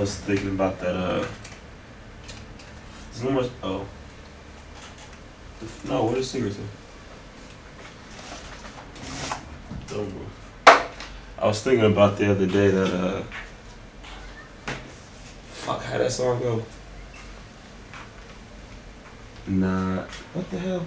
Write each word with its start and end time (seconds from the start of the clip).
I 0.00 0.02
was 0.02 0.16
thinking 0.16 0.48
about 0.52 0.80
that. 0.80 0.96
Uh, 0.96 1.26
there's 3.10 3.22
no 3.22 3.32
much. 3.32 3.50
Oh, 3.62 3.86
no. 5.86 6.04
What 6.04 6.16
is 6.16 6.30
cigarettes? 6.30 6.56
Don't 9.88 10.10
move. 10.14 10.26
I 11.36 11.46
was 11.46 11.62
thinking 11.62 11.84
about 11.84 12.16
the 12.16 12.30
other 12.30 12.46
day 12.46 12.68
that 12.68 12.94
uh. 12.94 13.22
Fuck, 15.50 15.82
how 15.82 15.98
that 15.98 16.10
song 16.10 16.40
go? 16.40 16.64
Nah, 19.48 20.04
what 20.32 20.50
the 20.50 20.58
hell? 20.60 20.86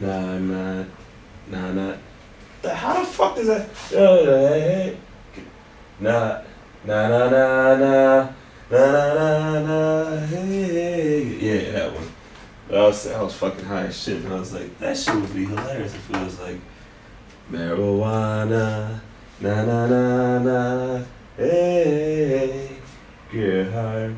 Nah, 0.00 0.38
nah, 0.38 0.84
nah, 1.46 1.70
nah. 1.70 1.94
How 2.64 2.98
the 2.98 3.06
fuck 3.06 3.36
does 3.36 3.46
that? 3.46 3.70
Uh, 3.96 4.24
hey. 4.24 4.96
Nah, 6.00 6.42
nah, 6.84 7.08
nah, 7.08 7.28
nah, 7.28 7.76
nah, 8.70 9.14
nah, 9.14 9.60
nah, 9.60 10.26
hey. 10.26 11.38
Yeah, 11.40 11.72
that 11.72 11.94
one. 11.94 12.08
I 12.70 12.72
was, 12.86 13.06
I 13.06 13.22
was 13.22 13.34
fucking 13.34 13.64
high 13.64 13.86
as 13.86 13.96
shit, 13.98 14.22
and 14.24 14.32
I 14.32 14.38
was 14.38 14.52
like, 14.52 14.78
that 14.78 14.96
shit 14.96 15.14
would 15.14 15.34
be 15.34 15.46
hilarious 15.46 15.94
if 15.94 16.10
it 16.10 16.16
was 16.22 16.38
like 16.40 16.60
marijuana, 17.50 19.00
na 19.40 19.64
na 19.64 19.86
na 19.86 20.38
na, 20.38 21.04
hey, 21.36 22.76
get 23.32 23.72
high. 23.72 24.14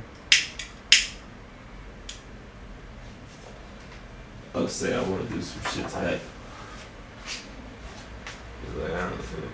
I'll 4.52 4.66
say 4.66 4.94
I 4.96 5.02
want 5.02 5.28
to 5.28 5.34
do 5.34 5.40
some 5.40 5.62
shit 5.72 5.88
to 5.88 5.94
that. 5.94 6.20
It's 8.64 8.76
like, 8.76 8.90
I 8.90 9.10
don't 9.10 9.16
know. 9.16 9.48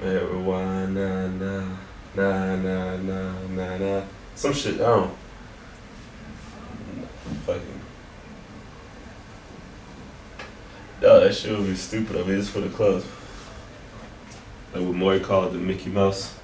Marijuana, 0.00 1.32
na, 1.40 1.76
na, 2.14 2.56
na, 2.56 2.96
na, 2.96 3.32
na, 3.48 3.76
na. 3.76 4.02
Some 4.40 4.54
shit, 4.54 4.76
I 4.76 4.84
don't. 4.86 5.14
Fucking. 7.44 7.80
No, 11.02 11.20
that 11.20 11.34
shit 11.34 11.54
would 11.58 11.66
be 11.66 11.74
stupid. 11.74 12.16
I 12.16 12.22
mean, 12.22 12.38
it's 12.38 12.48
for 12.48 12.60
the 12.60 12.70
clubs. 12.70 13.04
Like 14.72 14.82
what 14.82 14.94
Maury 14.94 15.20
called 15.20 15.52
the 15.52 15.58
Mickey 15.58 15.90
Mouse. 15.90 16.34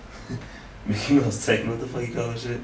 Mickey 0.87 1.15
Mouse 1.15 1.47
techno, 1.47 1.71
what 1.71 1.81
the 1.81 1.87
fuck 1.87 2.07
you 2.07 2.13
call 2.15 2.29
that 2.29 2.39
shit? 2.39 2.61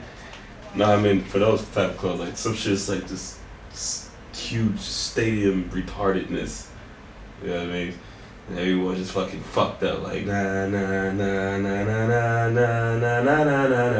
No, 0.75 0.85
I 0.85 1.01
mean, 1.01 1.23
for 1.25 1.39
those 1.39 1.63
type 1.69 1.93
of 1.93 1.97
clubs, 1.97 2.21
like 2.21 2.37
some 2.37 2.55
shit's 2.55 2.91
like 2.91 3.09
just 3.09 3.39
s- 3.71 4.11
huge 4.35 4.81
stadium 4.81 5.71
retardedness. 5.71 6.67
You 7.43 7.49
know 7.49 7.59
what 7.61 7.69
I 7.69 7.73
mean? 7.73 7.95
And 8.51 8.59
everyone 8.59 8.97
just 8.97 9.13
fucking 9.13 9.41
fucked 9.41 9.83
up, 9.83 10.03
like 10.03 10.27
na 10.27 10.67
na 10.67 11.11
na 11.13 11.57
na 11.57 11.85
na 11.85 11.85
na 11.85 12.49
na 12.49 12.91
na 12.91 12.99
na 12.99 13.23
na 13.23 13.45
na 13.45 13.91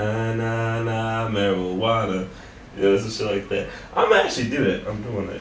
na. 2.07 2.25
You 2.77 2.99
some 2.99 3.11
shit 3.11 3.27
like 3.27 3.49
that. 3.51 3.69
I'm 3.95 4.13
actually 4.13 4.49
do 4.49 4.65
that. 4.65 4.89
I'm 4.89 5.03
doing 5.03 5.27
that. 5.27 5.41